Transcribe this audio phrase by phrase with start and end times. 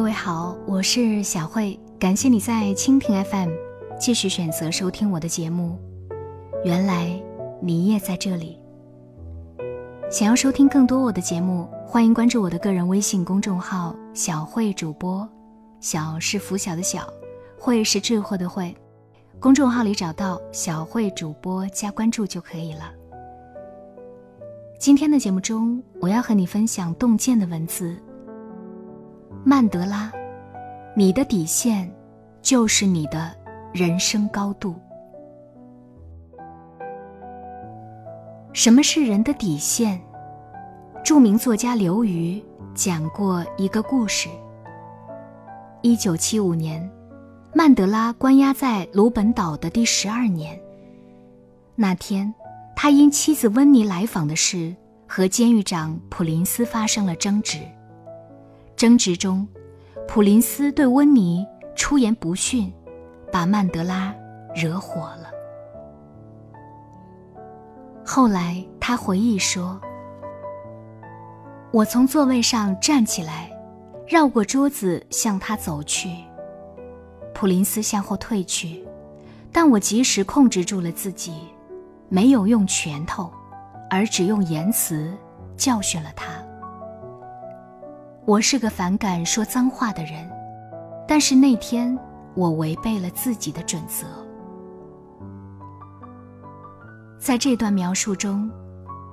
[0.00, 3.50] 各位好，我是小慧，感谢你在蜻蜓 FM
[4.00, 5.78] 继续选择收听我的节目。
[6.64, 7.22] 原来
[7.60, 8.58] 你也在这里。
[10.10, 15.28] 想要收听更多我的节目，欢迎关注我的个人微信公众号“小慧主播”，
[15.80, 17.06] 小是拂晓的小，
[17.58, 18.74] 慧是智慧的慧。
[19.38, 22.90] 公众号里找到“小慧主播”加关注就可以了。
[24.78, 27.94] 今天的节目中，我要和你分享洞见的文字。
[29.42, 30.12] 曼德拉，
[30.94, 31.90] 你的底线
[32.42, 33.34] 就是你的
[33.72, 34.74] 人生高度。
[38.52, 39.98] 什么是人的底线？
[41.02, 42.42] 著名作家刘瑜
[42.74, 44.28] 讲过一个故事。
[45.80, 46.88] 一九七五年，
[47.54, 50.60] 曼德拉关押在鲁本岛的第十二年。
[51.74, 52.32] 那天，
[52.76, 54.76] 他因妻子温妮来访的事
[55.08, 57.56] 和监狱长普林斯发生了争执。
[58.80, 59.46] 争执中，
[60.08, 62.72] 普林斯对温妮出言不逊，
[63.30, 64.10] 把曼德拉
[64.54, 65.30] 惹火了。
[68.02, 69.78] 后来他回忆说
[71.72, 73.50] ：“我从座位上站起来，
[74.08, 76.08] 绕过桌子向他走去。
[77.34, 78.82] 普林斯向后退去，
[79.52, 81.34] 但我及时控制住了自己，
[82.08, 83.30] 没有用拳头，
[83.90, 85.12] 而只用言辞
[85.58, 86.32] 教训了他。”
[88.30, 90.24] 我是个反感说脏话的人，
[91.04, 91.98] 但是那天
[92.36, 94.06] 我违背了自己的准则。
[97.18, 98.48] 在这段描述中，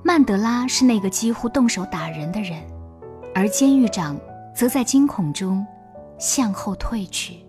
[0.03, 2.61] 曼德拉是那个几乎动手打人的人，
[3.33, 4.15] 而监狱长
[4.55, 5.65] 则在惊恐中
[6.19, 7.39] 向后退去。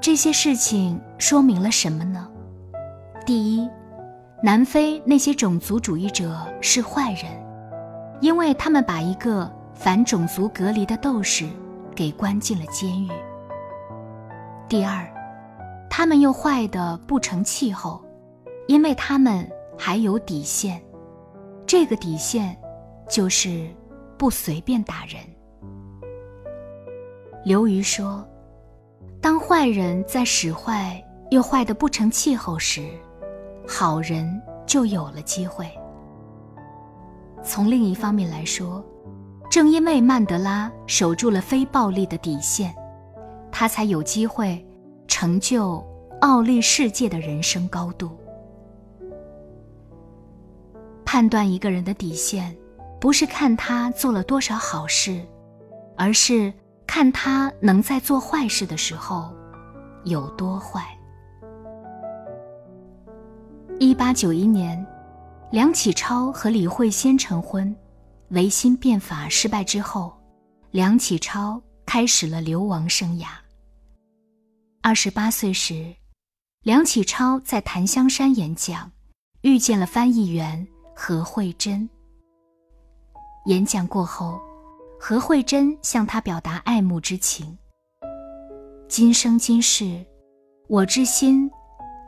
[0.00, 2.30] 这些事情说明了什么呢？
[3.24, 3.68] 第一，
[4.44, 7.45] 南非那些种族主义者是坏人。
[8.20, 11.46] 因为他们把一个反种族隔离的斗士
[11.94, 13.10] 给关进了监狱。
[14.68, 15.06] 第二，
[15.88, 18.02] 他们又坏的不成气候，
[18.66, 20.82] 因为他们还有底线，
[21.66, 22.56] 这个底线
[23.08, 23.68] 就是
[24.16, 25.20] 不随便打人。
[27.44, 28.26] 刘瑜说
[29.22, 31.00] ：“当坏人在使坏
[31.30, 32.88] 又坏的不成气候时，
[33.68, 35.70] 好人就有了机会。”
[37.46, 38.84] 从另一方面来说，
[39.48, 42.74] 正因为曼德拉守住了非暴力的底线，
[43.52, 44.66] 他才有机会
[45.06, 45.82] 成就
[46.20, 48.10] 奥利世界的人生高度。
[51.04, 52.54] 判断一个人的底线，
[53.00, 55.24] 不是看他做了多少好事，
[55.96, 56.52] 而是
[56.84, 59.32] 看他能在做坏事的时候
[60.02, 60.84] 有多坏。
[63.78, 64.84] 一八九一年。
[65.52, 67.74] 梁启超和李惠仙成婚，
[68.30, 70.12] 维新变法失败之后，
[70.72, 73.26] 梁启超开始了流亡生涯。
[74.82, 75.94] 二十八岁时，
[76.64, 78.90] 梁启超在檀香山演讲，
[79.42, 81.88] 遇见了翻译员何惠珍。
[83.44, 84.40] 演讲过后，
[84.98, 87.56] 何惠珍向他表达爱慕之情。
[88.88, 90.04] 今生今世，
[90.68, 91.48] 我之心，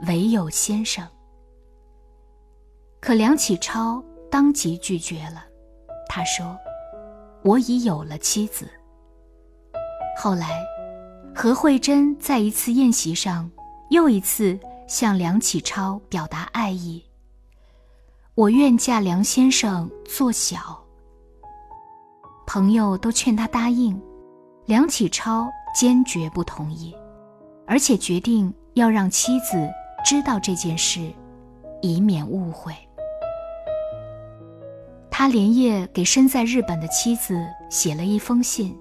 [0.08, 1.06] 唯有先生。
[3.00, 5.44] 可梁启超当即拒绝了，
[6.08, 6.56] 他说
[7.42, 8.68] ：“我已有了妻子。”
[10.18, 10.62] 后来，
[11.34, 13.48] 何惠珍在一次宴席上
[13.90, 17.04] 又一次向梁启超表达爱意
[18.34, 20.84] ：“我愿嫁梁先生做小。”
[22.48, 24.00] 朋友都劝他答应，
[24.66, 26.96] 梁启超坚决不同意，
[27.66, 29.70] 而且决定要让妻子
[30.04, 31.12] 知道这件事，
[31.80, 32.74] 以免误会。
[35.20, 38.72] 他连夜给身在日本的妻子写了一封信，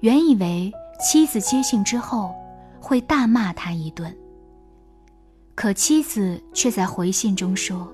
[0.00, 2.30] 原以为妻子接信之后
[2.78, 4.14] 会大骂他一顿。
[5.54, 7.90] 可妻子却在回信中说：“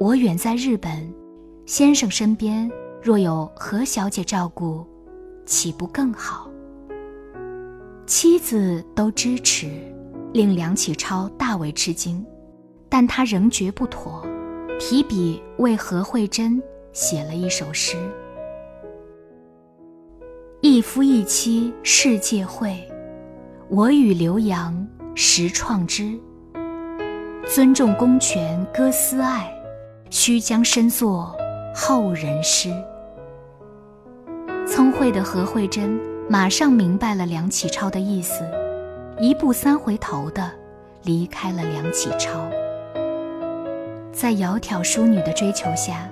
[0.00, 1.08] 我远在日本，
[1.66, 2.68] 先生身边
[3.00, 4.84] 若有何小姐照顾，
[5.46, 6.50] 岂不更好？”
[8.06, 9.70] 妻子都支持，
[10.32, 12.26] 令梁启超大为吃惊，
[12.88, 14.26] 但他仍觉不妥。
[14.78, 17.96] 提笔为何慧珍写了一首诗
[20.62, 22.88] ：“一夫一妻世界会，
[23.68, 24.86] 我与刘洋
[25.16, 26.16] 实创之。
[27.44, 29.52] 尊重公权歌私爱，
[30.10, 31.36] 须将身作
[31.74, 32.70] 后人诗。”
[34.64, 35.98] 聪慧的何慧珍
[36.30, 38.48] 马上明白了梁启超的意思，
[39.18, 40.48] 一步三回头的
[41.02, 42.48] 离开了梁启超。
[44.20, 46.10] 在窈窕淑女的追求下，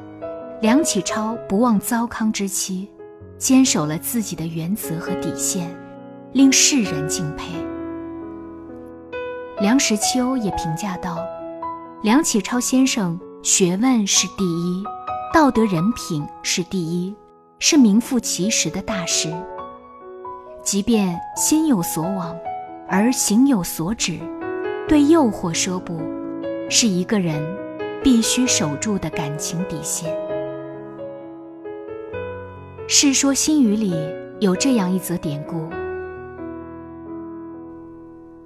[0.61, 2.89] 梁启超不忘糟糠之妻，
[3.37, 5.77] 坚守了自己的原则和底线，
[6.33, 7.47] 令世人敬佩。
[9.59, 11.19] 梁实秋也评价道
[12.01, 14.85] ：“梁启超先生学问是第一，
[15.35, 17.13] 道德人品是第一，
[17.59, 19.35] 是名副其实的大师。
[20.63, 22.37] 即便心有所往，
[22.89, 24.17] 而行有所止，
[24.87, 26.01] 对诱惑说不，
[26.71, 27.43] 是一个人
[28.07, 30.15] 必须守住的感情底线。”
[32.89, 33.97] 《世说新语》里
[34.39, 35.69] 有这样一则典故：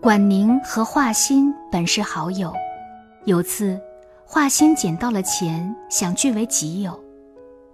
[0.01, 2.51] 管宁和华歆本是好友，
[3.27, 3.79] 有次
[4.25, 6.99] 华歆捡到了钱，想据为己有。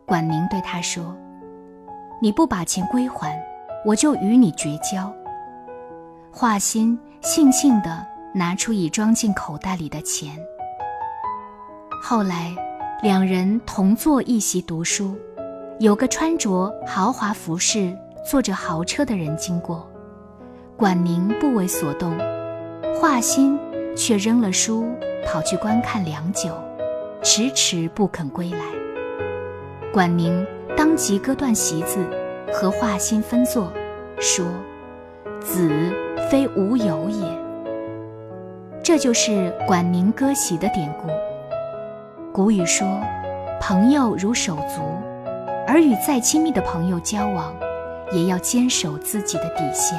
[0.05, 1.17] 管宁对他说
[2.21, 3.41] ：“你不把钱归还，
[3.85, 5.15] 我就与你绝交。”
[6.35, 8.05] 华歆悻悻地
[8.35, 10.37] 拿出已装进口袋里的钱。
[12.03, 12.55] 后来，
[13.03, 15.17] 两人同坐一席读书。
[15.79, 17.95] 有个穿着豪华服饰、
[18.25, 19.87] 坐着豪车的人经过，
[20.77, 22.17] 管宁不为所动，
[22.95, 23.59] 华歆
[23.95, 24.87] 却扔了书
[25.27, 26.51] 跑去观看良久，
[27.23, 28.61] 迟迟不肯归来。
[29.93, 30.47] 管宁
[30.77, 31.99] 当即割断席子，
[32.53, 33.71] 和华歆分坐，
[34.19, 34.47] 说
[35.43, 35.71] ：“子
[36.31, 37.47] 非吾友也。”
[38.83, 41.09] 这就是管宁割席的典故。
[42.37, 43.01] 古语说
[43.59, 44.83] ：“朋友如手足。”
[45.67, 47.51] 而与再亲密的朋友交往，
[48.13, 49.99] 也要坚守自己的底线。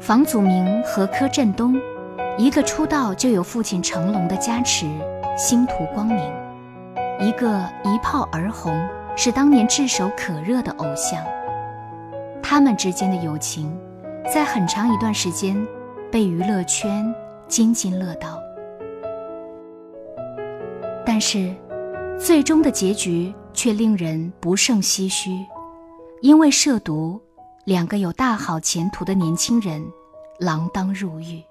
[0.00, 1.76] 房祖名和柯震东，
[2.36, 4.90] 一个出道就有父亲成龙的加持，
[5.38, 6.18] 星途光明；
[7.20, 8.76] 一个一炮而红，
[9.14, 11.22] 是当年炙手可热的偶像。
[12.42, 13.72] 他们之间的友情，
[14.28, 15.56] 在很长一段时间
[16.10, 17.14] 被娱乐圈
[17.46, 18.36] 津津乐道。
[21.22, 21.54] 是。
[22.18, 25.44] 最终的结局却令人不胜唏嘘，
[26.20, 27.20] 因为涉毒，
[27.64, 29.84] 两个有大好前途的年轻人
[30.40, 31.42] 锒铛入狱。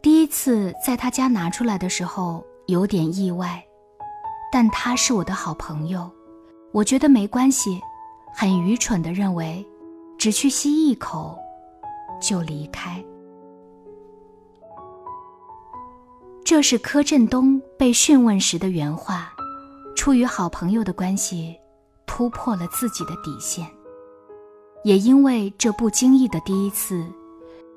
[0.00, 3.60] 第一次在他家拿出来的时候有点意外，
[4.52, 6.08] 但他是我的好朋友，
[6.72, 7.80] 我觉得没关系，
[8.32, 9.64] 很愚蠢的认为，
[10.18, 11.36] 只去吸一口，
[12.20, 13.02] 就离开。
[16.44, 19.32] 这是柯震东被讯问时的原话，
[19.94, 21.56] 出于好朋友的关系，
[22.04, 23.66] 突破了自己的底线，
[24.84, 27.06] 也因为这不经意的第一次，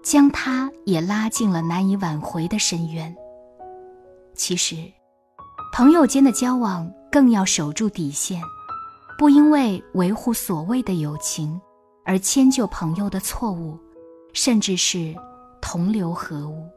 [0.04, 3.16] 将他也拉进了难以挽回的深渊。
[4.34, 4.76] 其实，
[5.72, 8.42] 朋友间的交往更要守住底线，
[9.18, 11.62] 不因为维护所谓的友情
[12.04, 13.80] 而迁就朋友的错误，
[14.34, 15.16] 甚至是
[15.62, 16.68] 同流合污。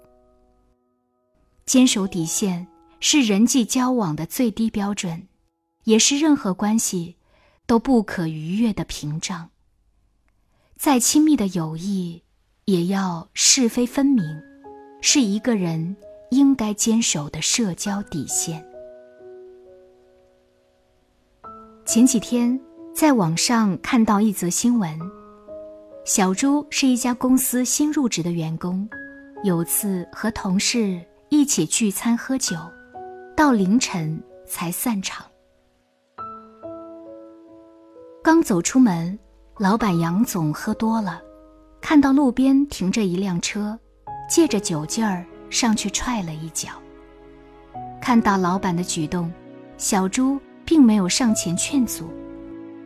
[1.68, 2.66] 坚守底线
[2.98, 5.28] 是人际交往的最低标准，
[5.84, 7.14] 也是任何关系
[7.66, 9.50] 都不可逾越的屏障。
[10.78, 12.22] 再亲密的友谊，
[12.64, 14.24] 也要是非分明，
[15.02, 15.94] 是一个人
[16.30, 18.64] 应该坚守的社交底线。
[21.84, 22.58] 前几天
[22.94, 24.98] 在网上看到一则新闻，
[26.06, 28.88] 小朱是一家公司新入职的员工，
[29.44, 30.98] 有次和同事。
[31.30, 32.56] 一起聚餐喝酒，
[33.36, 35.26] 到凌晨才散场。
[38.24, 39.18] 刚走出门，
[39.58, 41.20] 老板杨总喝多了，
[41.82, 43.78] 看到路边停着一辆车，
[44.26, 46.70] 借着酒劲儿上去踹了一脚。
[48.00, 49.30] 看到老板的举动，
[49.76, 52.08] 小朱并没有上前劝阻，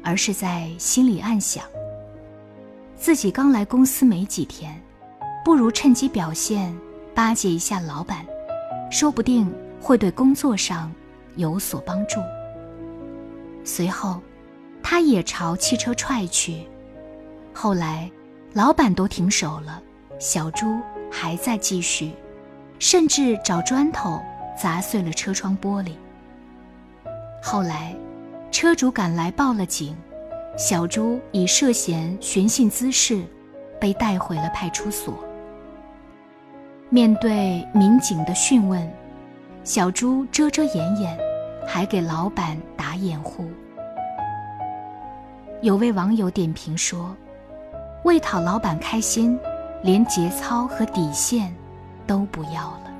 [0.02, 1.64] 而是在心里暗想：
[2.96, 4.82] 自己刚来公司没几天，
[5.44, 6.76] 不如趁机表现，
[7.14, 8.26] 巴结一下老板。
[8.90, 9.50] 说不定
[9.81, 10.92] 会对工作上
[11.37, 12.21] 有所帮助。
[13.64, 14.21] 随后，
[14.83, 16.66] 他也朝汽车踹去。
[17.54, 18.11] 后来，
[18.52, 19.83] 老板都停手了，
[20.19, 20.78] 小朱
[21.11, 22.12] 还在继续，
[22.78, 24.21] 甚至找砖头
[24.61, 25.92] 砸碎了车窗玻璃。
[27.42, 27.97] 后来，
[28.50, 29.97] 车主赶来报了警，
[30.59, 33.25] 小朱以涉嫌寻衅滋事，
[33.81, 35.14] 被带回了派出所。
[36.92, 38.87] 面对民警的讯问，
[39.64, 41.18] 小朱遮遮掩掩，
[41.66, 43.46] 还给老板打掩护。
[45.62, 47.16] 有位网友点评说
[48.04, 49.40] ：“为讨老板开心，
[49.82, 51.50] 连节操和底线
[52.06, 52.92] 都不要了。”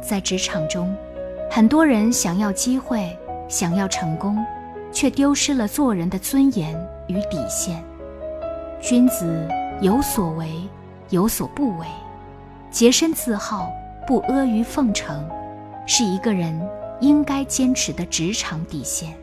[0.00, 0.96] 在职场中，
[1.50, 3.14] 很多人想要机会，
[3.46, 4.42] 想要成功，
[4.90, 6.74] 却丢失了做人的尊严
[7.08, 7.84] 与底线。
[8.80, 9.46] 君子
[9.82, 10.50] 有所为，
[11.10, 11.86] 有所不为。
[12.76, 13.72] 洁身自好，
[14.06, 15.26] 不阿谀奉承，
[15.86, 16.60] 是一个人
[17.00, 19.16] 应该坚持的职场底线。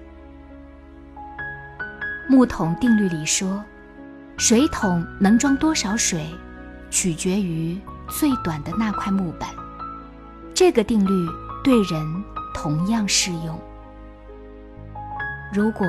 [2.28, 3.64] 木桶定律里说，
[4.38, 6.26] 水桶能装多少水，
[6.90, 7.80] 取决于
[8.10, 9.48] 最短的那块木板。
[10.56, 11.32] 这个定律
[11.64, 12.24] 对人
[12.56, 13.62] 同样适用。
[15.54, 15.86] 如果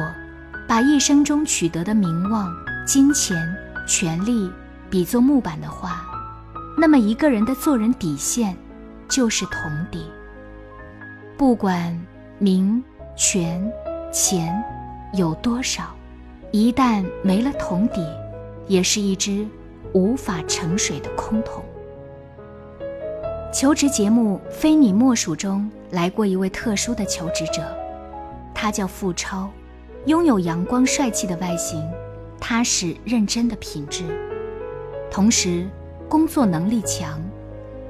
[0.68, 2.54] 把一生中取得的名望、
[2.86, 3.34] 金钱、
[3.88, 4.52] 权利
[4.90, 6.04] 比作木板的话，
[6.76, 8.56] 那么一个人的做人底线
[9.08, 9.54] 就是铜
[9.90, 10.06] 底。
[11.36, 11.98] 不管
[12.38, 12.82] 名、
[13.16, 13.72] 权、
[14.12, 14.62] 钱
[15.12, 15.94] 有多少，
[16.50, 18.06] 一旦没了铜底，
[18.66, 19.46] 也是一只
[19.92, 21.64] 无法盛水的空桶。
[23.52, 27.62] 求职节目《非你莫属》中来过一位特殊的求职者，
[28.52, 29.48] 他叫付超，
[30.06, 31.80] 拥有阳光帅气的外形，
[32.40, 34.02] 踏实认真的品质，
[35.08, 35.68] 同时
[36.14, 37.20] 工作能力强，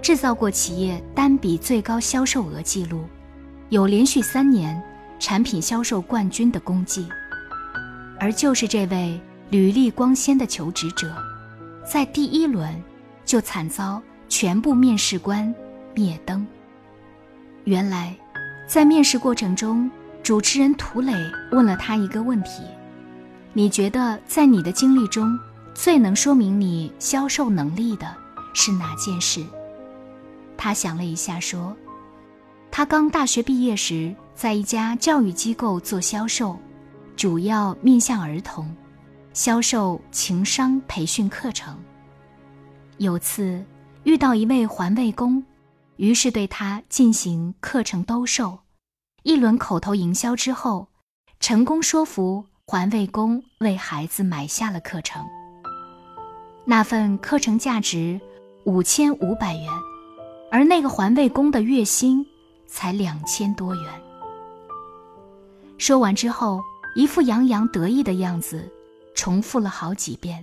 [0.00, 3.04] 制造过企业单笔最高销售额记录，
[3.68, 4.82] 有连续三年
[5.18, 7.06] 产品销售冠军的功绩。
[8.18, 11.14] 而就是这位履历光鲜的求职者，
[11.86, 12.74] 在第一轮
[13.26, 14.00] 就惨遭。
[14.26, 15.54] 全部面试官
[15.94, 16.46] 灭灯。
[17.64, 18.16] 原来，
[18.66, 19.90] 在面试过程中，
[20.22, 21.12] 主持人涂磊
[21.52, 22.62] 问了他一个问题
[23.52, 25.38] ：“你觉得在你的经历中，
[25.74, 28.16] 最能说明你销售能力的
[28.54, 29.44] 是哪件事？”
[30.56, 31.76] 他想了一下，说
[32.70, 36.58] ：“他刚大学毕业时，在一家教育机构做销售，
[37.16, 38.74] 主要面向儿童，
[39.32, 41.78] 销售情商培训课程。
[42.98, 43.62] 有次。”
[44.04, 45.42] 遇到一位环卫工，
[45.96, 48.58] 于是对他进行课程兜售。
[49.22, 50.88] 一轮口头营销之后，
[51.40, 55.24] 成功说服环卫工为孩子买下了课程。
[56.64, 58.20] 那份课程价值
[58.64, 59.68] 五千五百元，
[60.50, 62.24] 而那个环卫工的月薪
[62.66, 63.84] 才两千多元。
[65.78, 66.60] 说完之后，
[66.94, 68.70] 一副洋洋得意的样子，
[69.14, 70.42] 重复了好几遍。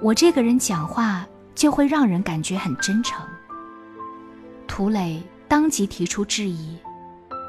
[0.00, 1.26] 我这个人讲话。
[1.54, 3.24] 就会让人感觉很真诚。
[4.66, 6.76] 涂磊当即提出质疑：“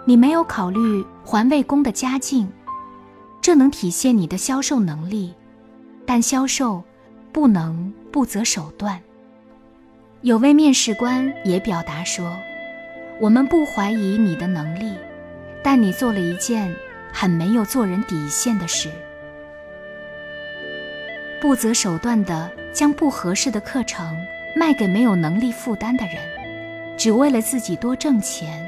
[0.06, 2.48] 你没有考虑环卫工的家境，
[3.42, 5.34] 这能体现你的销售能力，
[6.06, 6.84] 但销售
[7.36, 8.98] 不能不择手段。”
[10.24, 12.40] 有位面试官也表达说
[13.20, 14.96] ：“我们不怀疑你的能力，
[15.62, 16.74] 但你做了一件
[17.12, 18.90] 很没有做人底线的事。”
[21.42, 24.18] 不择手段的将不合适的课程
[24.56, 26.16] 卖给没有能力负担的人，
[26.98, 28.68] 只为了自己多挣钱，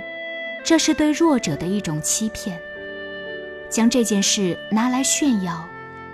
[0.62, 2.60] 这是对弱者的一种欺骗。
[3.70, 5.66] 将这件事拿来炫耀，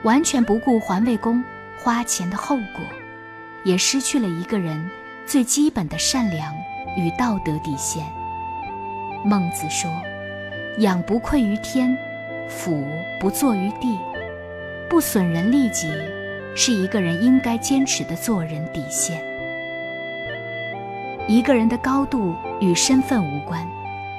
[0.04, 1.44] 完全不顾环卫工
[1.84, 2.86] 花钱的后果，
[3.66, 4.90] 也失去了一个人
[5.26, 6.56] 最基本的善良
[6.96, 8.06] 与道德底线。
[9.26, 9.92] 孟子说
[10.80, 11.94] ：“养不愧于天，
[12.48, 12.88] 俯
[13.20, 14.00] 不怍于地，
[14.90, 15.92] 不损人利己。”
[16.56, 19.20] 是一个人应该坚持的做人底线。
[21.28, 23.68] 一个人的高度与身份无关，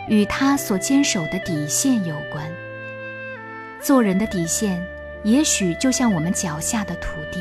[0.09, 2.45] 与他所坚守的底线有关。
[3.81, 4.85] 做人的底线，
[5.23, 7.41] 也许就像我们脚下的土地，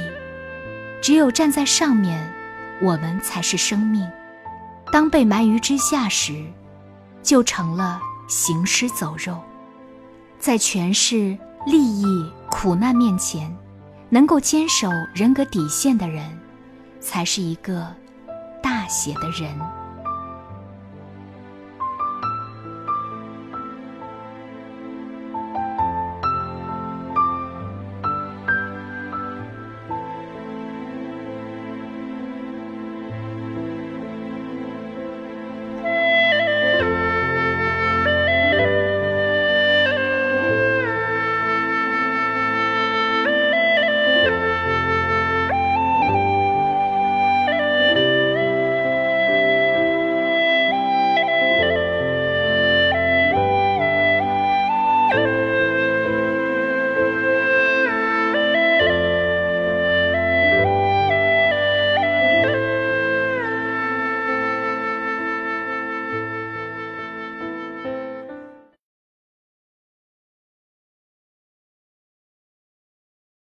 [1.04, 2.34] 只有站在上面，
[2.82, 4.08] 我们才是生命；
[4.90, 6.34] 当被埋于之下时，
[7.22, 9.38] 就成了行尸走肉。
[10.40, 12.06] 在权势、利益、
[12.50, 13.54] 苦难面前。
[14.10, 16.40] 能够坚守人格底线的人，
[17.00, 17.88] 才是一个
[18.62, 19.52] 大写的人。